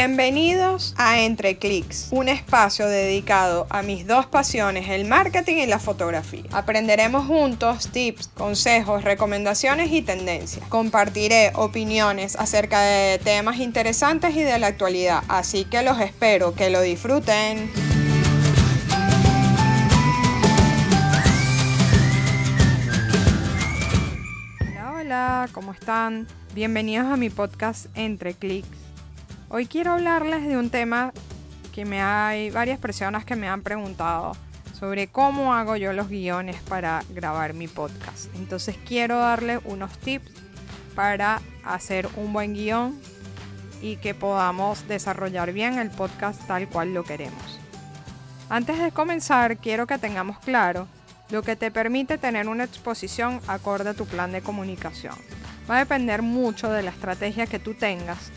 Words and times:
Bienvenidos 0.00 0.94
a 0.96 1.22
Entre 1.22 1.58
Clics, 1.58 2.06
un 2.12 2.28
espacio 2.28 2.86
dedicado 2.86 3.66
a 3.68 3.82
mis 3.82 4.06
dos 4.06 4.26
pasiones, 4.26 4.88
el 4.90 5.06
marketing 5.06 5.56
y 5.56 5.66
la 5.66 5.80
fotografía. 5.80 6.44
Aprenderemos 6.52 7.26
juntos 7.26 7.88
tips, 7.90 8.28
consejos, 8.28 9.02
recomendaciones 9.02 9.90
y 9.90 10.02
tendencias. 10.02 10.64
Compartiré 10.68 11.50
opiniones 11.56 12.36
acerca 12.36 12.80
de 12.80 13.18
temas 13.18 13.58
interesantes 13.58 14.36
y 14.36 14.42
de 14.44 14.56
la 14.60 14.68
actualidad, 14.68 15.24
así 15.26 15.64
que 15.64 15.82
los 15.82 15.98
espero 16.00 16.54
que 16.54 16.70
lo 16.70 16.80
disfruten. 16.80 17.68
Hola, 24.60 24.92
hola, 24.94 25.48
¿cómo 25.50 25.72
están? 25.72 26.28
Bienvenidos 26.54 27.08
a 27.08 27.16
mi 27.16 27.30
podcast 27.30 27.86
Entre 27.96 28.34
Clics. 28.34 28.87
Hoy 29.50 29.64
quiero 29.64 29.92
hablarles 29.92 30.46
de 30.46 30.58
un 30.58 30.68
tema 30.68 31.10
que 31.74 31.86
me 31.86 32.02
hay 32.02 32.50
varias 32.50 32.78
personas 32.78 33.24
que 33.24 33.34
me 33.34 33.48
han 33.48 33.62
preguntado 33.62 34.36
sobre 34.78 35.06
cómo 35.06 35.54
hago 35.54 35.74
yo 35.76 35.94
los 35.94 36.10
guiones 36.10 36.60
para 36.68 37.02
grabar 37.08 37.54
mi 37.54 37.66
podcast. 37.66 38.26
Entonces 38.34 38.76
quiero 38.86 39.18
darles 39.18 39.60
unos 39.64 39.96
tips 40.00 40.30
para 40.94 41.40
hacer 41.64 42.06
un 42.16 42.34
buen 42.34 42.52
guion 42.52 43.00
y 43.80 43.96
que 43.96 44.12
podamos 44.12 44.86
desarrollar 44.86 45.54
bien 45.54 45.78
el 45.78 45.90
podcast 45.90 46.46
tal 46.46 46.68
cual 46.68 46.92
lo 46.92 47.04
queremos. 47.04 47.58
Antes 48.50 48.78
de 48.78 48.92
comenzar, 48.92 49.56
quiero 49.56 49.86
que 49.86 49.96
tengamos 49.96 50.38
claro 50.40 50.86
lo 51.30 51.42
que 51.42 51.56
te 51.56 51.70
permite 51.70 52.18
tener 52.18 52.48
una 52.48 52.64
exposición 52.64 53.40
acorde 53.46 53.90
a 53.90 53.94
tu 53.94 54.04
plan 54.04 54.30
de 54.30 54.42
comunicación. 54.42 55.14
Va 55.70 55.76
a 55.76 55.80
depender 55.80 56.20
mucho 56.20 56.70
de 56.70 56.82
la 56.82 56.90
estrategia 56.90 57.46
que 57.46 57.58
tú 57.58 57.72
tengas 57.72 58.30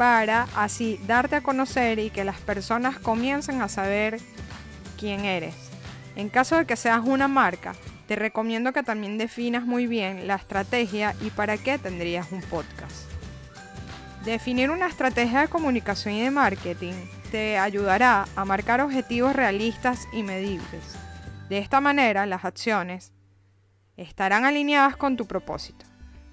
para 0.00 0.48
así 0.56 0.98
darte 1.06 1.36
a 1.36 1.42
conocer 1.42 1.98
y 1.98 2.08
que 2.08 2.24
las 2.24 2.40
personas 2.40 2.98
comiencen 2.98 3.60
a 3.60 3.68
saber 3.68 4.18
quién 4.98 5.26
eres. 5.26 5.54
En 6.16 6.30
caso 6.30 6.56
de 6.56 6.64
que 6.64 6.74
seas 6.74 7.02
una 7.04 7.28
marca, 7.28 7.74
te 8.08 8.16
recomiendo 8.16 8.72
que 8.72 8.82
también 8.82 9.18
definas 9.18 9.66
muy 9.66 9.86
bien 9.86 10.26
la 10.26 10.36
estrategia 10.36 11.14
y 11.20 11.28
para 11.28 11.58
qué 11.58 11.76
tendrías 11.76 12.32
un 12.32 12.40
podcast. 12.40 13.10
Definir 14.24 14.70
una 14.70 14.86
estrategia 14.86 15.42
de 15.42 15.48
comunicación 15.48 16.14
y 16.14 16.22
de 16.22 16.30
marketing 16.30 16.94
te 17.30 17.58
ayudará 17.58 18.24
a 18.36 18.46
marcar 18.46 18.80
objetivos 18.80 19.36
realistas 19.36 20.08
y 20.14 20.22
medibles. 20.22 20.96
De 21.50 21.58
esta 21.58 21.82
manera, 21.82 22.24
las 22.24 22.46
acciones 22.46 23.12
estarán 23.98 24.46
alineadas 24.46 24.96
con 24.96 25.18
tu 25.18 25.26
propósito 25.26 25.89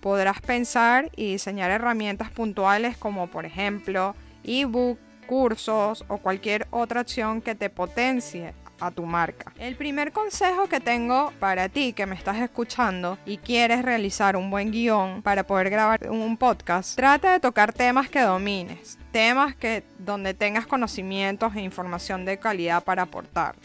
podrás 0.08 0.40
pensar 0.40 1.12
y 1.18 1.34
diseñar 1.34 1.70
herramientas 1.70 2.32
puntuales 2.32 2.96
como 2.96 3.28
por 3.28 3.46
ejemplo 3.46 4.16
ebook, 4.46 4.98
cursos 5.26 6.06
o 6.08 6.20
cualquier 6.20 6.66
otra 6.70 7.02
acción 7.02 7.42
que 7.42 7.56
te 7.56 7.70
potencie 7.70 8.54
a 8.80 8.90
tu 8.90 9.06
marca. 9.06 9.52
El 9.60 9.76
primer 9.76 10.14
consejo 10.14 10.70
que 10.70 10.80
tengo 10.80 11.34
para 11.42 11.68
ti 11.68 11.92
que 11.92 12.06
me 12.06 12.16
estás 12.16 12.38
escuchando 12.38 13.18
y 13.26 13.36
quieres 13.36 13.84
realizar 13.84 14.38
un 14.38 14.50
buen 14.50 14.72
guion 14.72 15.24
para 15.24 15.46
poder 15.46 15.70
grabar 15.70 16.10
un 16.10 16.38
podcast, 16.38 16.96
trata 16.96 17.34
de 17.34 17.42
tocar 17.42 17.74
temas 17.74 18.08
que 18.08 18.22
domines, 18.22 18.98
temas 19.12 19.58
que 19.58 19.84
donde 20.00 20.34
tengas 20.34 20.68
conocimientos 20.68 21.54
e 21.54 21.60
información 21.60 22.24
de 22.24 22.40
calidad 22.40 22.82
para 22.82 23.02
aportar. 23.02 23.56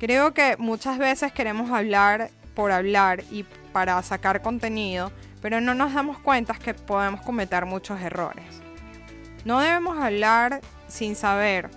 Creo 0.00 0.34
que 0.34 0.56
muchas 0.58 0.98
veces 0.98 1.30
queremos 1.30 1.70
hablar 1.70 2.30
por 2.56 2.72
hablar 2.72 3.22
y 3.30 3.44
para 3.72 4.02
sacar 4.02 4.42
contenido, 4.42 5.12
pero 5.42 5.60
no 5.60 5.74
nos 5.74 5.92
damos 5.92 6.18
cuenta 6.18 6.54
que 6.54 6.72
podemos 6.72 7.20
cometer 7.20 7.66
muchos 7.66 8.00
errores. 8.00 8.46
No 9.44 9.60
debemos 9.60 9.98
hablar 9.98 10.60
sin 10.86 11.16
saber, 11.16 11.68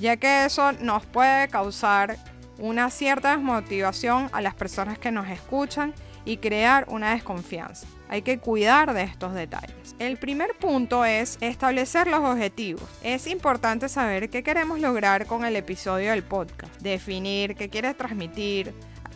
ya 0.00 0.16
que 0.16 0.46
eso 0.46 0.72
nos 0.72 1.04
puede 1.06 1.48
causar 1.48 2.16
una 2.58 2.90
cierta 2.90 3.36
desmotivación 3.36 4.30
a 4.32 4.40
las 4.40 4.54
personas 4.54 4.98
que 4.98 5.12
nos 5.12 5.28
escuchan 5.28 5.92
y 6.24 6.38
crear 6.38 6.86
una 6.88 7.12
desconfianza. 7.12 7.86
Hay 8.08 8.22
que 8.22 8.38
cuidar 8.38 8.94
de 8.94 9.02
estos 9.02 9.34
detalles. 9.34 9.94
El 9.98 10.16
primer 10.16 10.56
punto 10.58 11.04
es 11.04 11.38
establecer 11.40 12.06
los 12.06 12.20
objetivos. 12.20 12.88
Es 13.02 13.26
importante 13.26 13.88
saber 13.88 14.30
qué 14.30 14.42
queremos 14.42 14.80
lograr 14.80 15.26
con 15.26 15.44
el 15.44 15.56
episodio 15.56 16.10
del 16.10 16.22
podcast. 16.22 16.72
Definir 16.80 17.54
qué 17.56 17.68
quieres 17.68 17.96
transmitir, 17.96 18.74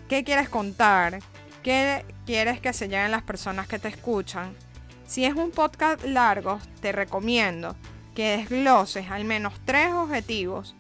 qué 0.09 0.25
quieres 0.25 0.49
contar, 0.49 1.21
¿Qué 1.67 2.05
quieres 2.27 2.61
que 2.61 2.73
se 2.73 2.87
lleguen 2.87 3.11
las 3.11 3.25
personas 3.25 3.67
que 3.67 3.81
te 3.81 3.89
escuchan? 3.89 4.55
Si 5.05 5.25
es 5.25 5.35
un 5.35 5.51
podcast 5.51 6.01
largo, 6.05 6.61
te 6.81 6.93
recomiendo 6.93 7.75
que 8.15 8.37
desgloses 8.37 9.11
al 9.11 9.25
menos 9.25 9.53
tres 9.65 9.93
objetivos 9.93 10.77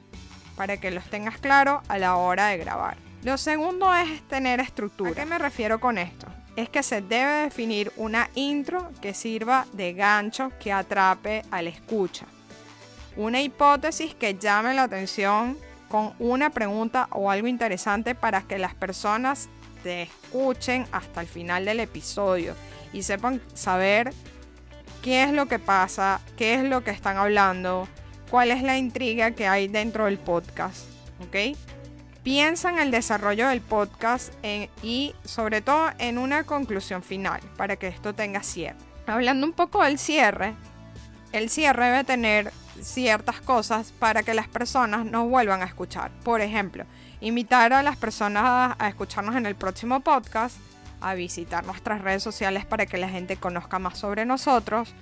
para 0.54 0.76
que 0.76 0.92
los 0.92 1.02
tengas 1.06 1.38
claros 1.38 1.82
a 1.88 1.98
la 1.98 2.14
hora 2.14 2.46
de 2.46 2.58
grabar. 2.58 2.96
Lo 3.24 3.36
segundo 3.36 3.92
es 3.92 4.22
tener 4.28 4.60
estructura. 4.60 5.10
¿A 5.10 5.14
qué 5.16 5.24
me 5.24 5.38
refiero 5.38 5.80
con 5.80 5.98
esto? 5.98 6.28
Es 6.54 6.68
que 6.68 6.84
se 6.84 7.02
debe 7.02 7.42
definir 7.42 7.90
una 7.96 8.30
intro 8.36 8.92
que 9.00 9.12
sirva 9.12 9.66
de 9.72 9.92
gancho 9.92 10.52
que 10.60 10.72
atrape 10.72 11.42
al 11.50 11.66
escucha. 11.66 12.26
Una 13.16 13.42
hipótesis 13.42 14.14
que 14.14 14.38
llame 14.38 14.72
la 14.72 14.84
atención 14.84 15.58
con 15.88 16.14
una 16.20 16.50
pregunta 16.50 17.08
o 17.10 17.28
algo 17.28 17.48
interesante 17.48 18.14
para 18.14 18.42
que 18.42 18.56
las 18.56 18.76
personas 18.76 19.48
escuchen 19.92 20.86
hasta 20.92 21.20
el 21.20 21.26
final 21.26 21.64
del 21.64 21.80
episodio 21.80 22.54
y 22.92 23.02
sepan 23.02 23.40
saber 23.54 24.12
qué 25.02 25.22
es 25.22 25.32
lo 25.32 25.46
que 25.46 25.58
pasa, 25.58 26.20
qué 26.36 26.54
es 26.54 26.64
lo 26.64 26.82
que 26.82 26.90
están 26.90 27.16
hablando, 27.16 27.88
cuál 28.30 28.50
es 28.50 28.62
la 28.62 28.78
intriga 28.78 29.30
que 29.32 29.46
hay 29.46 29.68
dentro 29.68 30.06
del 30.06 30.18
podcast. 30.18 30.86
¿Ok? 31.20 31.56
Piensa 32.22 32.70
en 32.70 32.78
el 32.80 32.90
desarrollo 32.90 33.48
del 33.48 33.60
podcast 33.60 34.32
y 34.82 35.14
sobre 35.24 35.60
todo 35.60 35.90
en 35.98 36.18
una 36.18 36.42
conclusión 36.42 37.04
final 37.04 37.40
para 37.56 37.76
que 37.76 37.86
esto 37.86 38.14
tenga 38.14 38.42
cierre. 38.42 38.78
Hablando 39.06 39.46
un 39.46 39.52
poco 39.52 39.84
del 39.84 39.96
cierre, 39.98 40.54
el 41.30 41.50
cierre 41.50 41.86
debe 41.86 42.02
tener 42.02 42.52
ciertas 42.80 43.40
cosas 43.40 43.92
para 43.92 44.24
que 44.24 44.34
las 44.34 44.48
personas 44.48 45.06
no 45.06 45.28
vuelvan 45.28 45.62
a 45.62 45.66
escuchar. 45.66 46.10
Por 46.24 46.40
ejemplo, 46.40 46.84
invitar 47.20 47.72
a 47.72 47.82
las 47.82 47.96
personas 47.96 48.76
a 48.78 48.88
escucharnos 48.88 49.36
en 49.36 49.46
el 49.46 49.54
próximo 49.54 50.00
podcast, 50.00 50.56
a 51.00 51.14
visitar 51.14 51.64
nuestras 51.64 52.00
redes 52.02 52.22
sociales 52.22 52.64
para 52.64 52.86
que 52.86 52.98
la 52.98 53.08
gente 53.08 53.36
conozca 53.36 53.78
más 53.78 53.98
sobre 53.98 54.24
nosotros, 54.24 54.94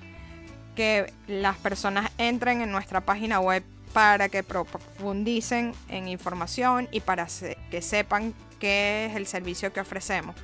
que 0.74 1.12
las 1.26 1.56
personas 1.56 2.10
entren 2.18 2.60
en 2.60 2.72
nuestra 2.72 3.00
página 3.00 3.40
web 3.40 3.64
para 3.92 4.28
que 4.28 4.42
profundicen 4.42 5.72
en 5.88 6.08
información 6.08 6.88
y 6.90 7.00
para 7.00 7.28
que 7.70 7.80
sepan 7.80 8.34
qué 8.58 9.06
es 9.06 9.16
el 9.16 9.26
servicio 9.26 9.72
que 9.72 9.80
ofrecemos. 9.80 10.34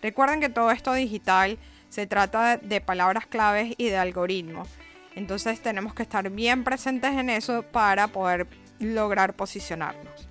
Recuerden 0.00 0.40
que 0.40 0.48
todo 0.48 0.70
esto 0.70 0.92
digital 0.92 1.58
se 1.88 2.06
trata 2.06 2.56
de 2.56 2.80
palabras 2.80 3.26
claves 3.26 3.74
y 3.76 3.86
de 3.86 3.98
algoritmos. 3.98 4.68
Entonces 5.16 5.60
tenemos 5.60 5.92
que 5.92 6.04
estar 6.04 6.30
bien 6.30 6.62
presentes 6.62 7.12
en 7.12 7.30
eso 7.30 7.62
para 7.62 8.08
poder 8.08 8.46
lograr 8.78 9.34
posicionarnos. 9.34 10.29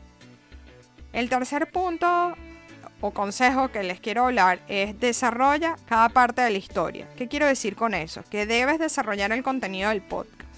El 1.13 1.29
tercer 1.29 1.71
punto 1.71 2.35
o 3.01 3.11
consejo 3.11 3.69
que 3.69 3.83
les 3.83 3.99
quiero 3.99 4.25
hablar 4.25 4.59
es 4.67 4.99
desarrolla 4.99 5.75
cada 5.87 6.09
parte 6.09 6.41
de 6.41 6.51
la 6.51 6.57
historia. 6.57 7.07
¿Qué 7.15 7.27
quiero 7.27 7.47
decir 7.47 7.75
con 7.75 7.93
eso? 7.93 8.23
Que 8.29 8.45
debes 8.45 8.79
desarrollar 8.79 9.31
el 9.31 9.43
contenido 9.43 9.89
del 9.89 10.01
podcast. 10.01 10.49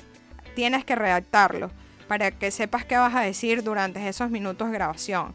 Tienes 0.56 0.84
que 0.84 0.95
redactarlo 0.95 1.72
para 2.07 2.31
que 2.31 2.51
sepas 2.51 2.84
qué 2.84 2.97
vas 2.97 3.16
a 3.16 3.22
decir 3.22 3.63
durante 3.63 4.06
esos 4.07 4.29
minutos 4.29 4.67
de 4.67 4.73
grabación. 4.73 5.34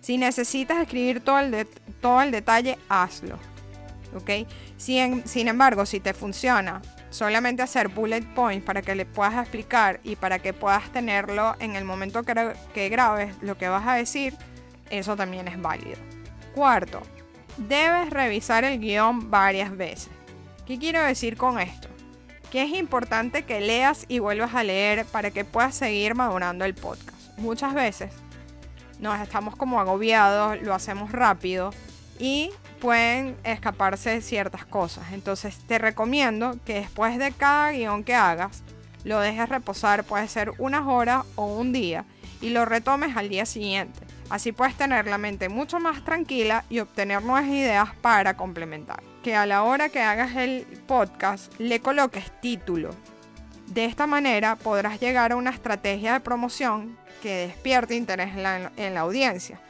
Si 0.00 0.18
necesitas 0.18 0.82
escribir 0.82 1.20
todo 1.20 1.38
el, 1.38 1.66
todo 2.00 2.22
el 2.22 2.30
detalle, 2.30 2.78
hazlo. 2.88 3.38
¿Ok? 4.14 4.48
sin 4.78 5.48
embargo, 5.48 5.84
si 5.84 6.00
te 6.00 6.14
funciona 6.14 6.80
solamente 7.10 7.62
hacer 7.62 7.88
bullet 7.88 8.22
points 8.34 8.64
para 8.64 8.82
que 8.82 8.94
le 8.94 9.04
puedas 9.04 9.34
explicar 9.34 10.00
y 10.04 10.16
para 10.16 10.38
que 10.38 10.52
puedas 10.52 10.90
tenerlo 10.90 11.54
en 11.60 11.76
el 11.76 11.84
momento 11.84 12.22
que, 12.22 12.52
que 12.74 12.88
grabes 12.88 13.34
lo 13.42 13.56
que 13.56 13.68
vas 13.68 13.86
a 13.86 13.94
decir, 13.94 14.34
eso 14.90 15.16
también 15.16 15.48
es 15.48 15.60
válido. 15.60 15.98
Cuarto, 16.54 17.02
debes 17.56 18.10
revisar 18.10 18.64
el 18.64 18.80
guion 18.80 19.30
varias 19.30 19.76
veces. 19.76 20.10
¿Qué 20.66 20.78
quiero 20.78 21.02
decir 21.02 21.36
con 21.36 21.58
esto? 21.58 21.88
Que 22.50 22.62
es 22.62 22.70
importante 22.70 23.44
que 23.44 23.60
leas 23.60 24.04
y 24.08 24.18
vuelvas 24.18 24.54
a 24.54 24.64
leer 24.64 25.04
para 25.06 25.30
que 25.30 25.44
puedas 25.44 25.74
seguir 25.74 26.14
madurando 26.14 26.64
el 26.64 26.74
podcast. 26.74 27.38
Muchas 27.38 27.74
veces 27.74 28.12
nos 28.98 29.20
estamos 29.20 29.56
como 29.56 29.80
agobiados, 29.80 30.60
lo 30.62 30.74
hacemos 30.74 31.12
rápido 31.12 31.70
y 32.18 32.50
pueden 32.80 33.36
escaparse 33.44 34.20
ciertas 34.20 34.64
cosas. 34.64 35.12
Entonces 35.12 35.58
te 35.66 35.78
recomiendo 35.78 36.56
que 36.64 36.74
después 36.74 37.18
de 37.18 37.32
cada 37.32 37.72
guion 37.72 38.04
que 38.04 38.14
hagas, 38.14 38.62
lo 39.04 39.20
dejes 39.20 39.48
reposar, 39.48 40.04
puede 40.04 40.28
ser 40.28 40.52
unas 40.58 40.86
horas 40.86 41.24
o 41.36 41.46
un 41.46 41.72
día, 41.72 42.04
y 42.40 42.50
lo 42.50 42.64
retomes 42.64 43.16
al 43.16 43.28
día 43.28 43.46
siguiente. 43.46 44.00
Así 44.28 44.50
puedes 44.52 44.74
tener 44.74 45.06
la 45.06 45.18
mente 45.18 45.48
mucho 45.48 45.78
más 45.78 46.04
tranquila 46.04 46.64
y 46.68 46.80
obtener 46.80 47.22
nuevas 47.22 47.46
ideas 47.46 47.90
para 48.00 48.36
complementar. 48.36 49.02
Que 49.22 49.36
a 49.36 49.46
la 49.46 49.62
hora 49.62 49.88
que 49.88 50.00
hagas 50.00 50.34
el 50.36 50.66
podcast 50.86 51.52
le 51.58 51.80
coloques 51.80 52.32
título. 52.40 52.90
De 53.68 53.84
esta 53.84 54.06
manera 54.06 54.56
podrás 54.56 55.00
llegar 55.00 55.32
a 55.32 55.36
una 55.36 55.50
estrategia 55.50 56.14
de 56.14 56.20
promoción 56.20 56.96
que 57.22 57.48
despierte 57.48 57.94
interés 57.94 58.34
en 58.34 58.94
la, 58.94 59.00
audiencia. 59.00 59.60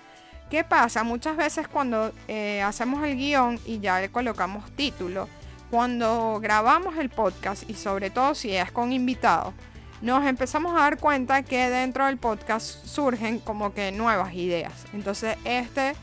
¿Qué 0.50 0.64
pasa? 0.64 1.02
Muchas 1.02 1.36
veces 1.36 1.68
cuando 1.68 2.12
eh, 2.28 2.62
hacemos 2.62 3.04
el 3.04 3.16
guion 3.16 3.58
y 3.66 3.80
ya 3.80 4.00
le 4.00 4.10
colocamos 4.10 4.70
título, 4.72 5.28
cuando 5.70 6.38
grabamos 6.40 6.96
el 6.98 7.10
podcast 7.10 7.68
y 7.68 7.74
sobre 7.74 8.10
todo 8.10 8.34
si 8.34 8.54
es 8.54 8.70
con 8.70 8.92
invitados, 8.92 9.54
nos 10.02 10.26
empezamos 10.26 10.72
a 10.74 10.80
dar 10.80 10.98
cuenta 10.98 11.42
que 11.42 11.70
dentro 11.70 12.06
del 12.06 12.18
podcast 12.18 12.84
surgen 12.86 13.38
como 13.38 13.72
que 13.72 13.92
nuevas 13.92 14.34
ideas. 14.34 14.72
Entonces 14.92 15.36
este 15.44 15.94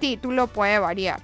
título 0.00 0.46
puede 0.46 0.78
variar, 0.78 1.20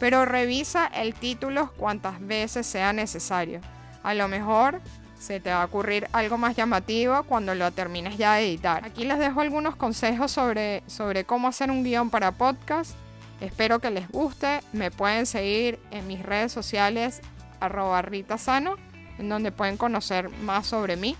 pero 0.00 0.24
revisa 0.24 0.86
el 0.86 1.14
título 1.14 1.72
cuantas 1.76 2.24
veces 2.26 2.66
sea 2.66 2.92
necesario. 2.92 3.60
A 4.02 4.14
lo 4.14 4.28
mejor 4.28 4.80
se 5.18 5.40
te 5.40 5.50
va 5.50 5.62
a 5.62 5.64
ocurrir 5.64 6.08
algo 6.12 6.38
más 6.38 6.56
llamativo 6.56 7.22
cuando 7.24 7.54
lo 7.54 7.70
termines 7.72 8.16
ya 8.16 8.34
de 8.34 8.46
editar. 8.48 8.84
Aquí 8.84 9.04
les 9.04 9.18
dejo 9.18 9.40
algunos 9.40 9.76
consejos 9.76 10.30
sobre, 10.30 10.82
sobre 10.86 11.24
cómo 11.24 11.48
hacer 11.48 11.70
un 11.70 11.84
guion 11.84 12.10
para 12.10 12.32
podcast. 12.32 12.92
Espero 13.40 13.80
que 13.80 13.90
les 13.90 14.08
guste. 14.08 14.60
Me 14.72 14.90
pueden 14.90 15.26
seguir 15.26 15.78
en 15.90 16.06
mis 16.06 16.22
redes 16.22 16.52
sociales 16.52 17.20
arroba 17.60 18.02
ritasano, 18.02 18.76
en 19.18 19.28
donde 19.28 19.52
pueden 19.52 19.76
conocer 19.76 20.28
más 20.28 20.66
sobre 20.66 20.96
mí. 20.96 21.16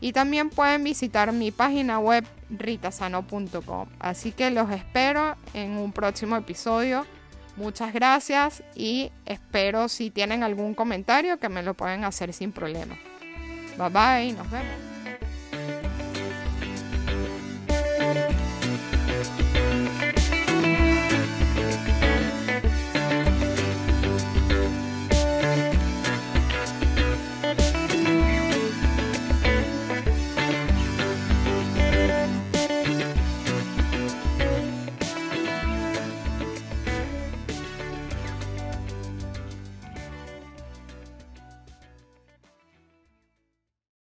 Y 0.00 0.12
también 0.12 0.50
pueden 0.50 0.82
visitar 0.84 1.32
mi 1.32 1.50
página 1.50 1.98
web 1.98 2.24
ritasano.com. 2.50 3.88
Así 3.98 4.32
que 4.32 4.50
los 4.50 4.70
espero 4.70 5.36
en 5.54 5.72
un 5.72 5.92
próximo 5.92 6.36
episodio. 6.36 7.06
Muchas 7.56 7.92
gracias 7.92 8.62
y 8.74 9.12
espero 9.26 9.88
si 9.88 10.10
tienen 10.10 10.42
algún 10.42 10.74
comentario 10.74 11.38
que 11.38 11.48
me 11.48 11.62
lo 11.62 11.74
pueden 11.74 12.04
hacer 12.04 12.32
sin 12.32 12.52
problema. 12.52 12.96
Bye 13.76 13.88
bye, 13.90 14.32
nos 14.32 14.50
vemos. 14.50 14.89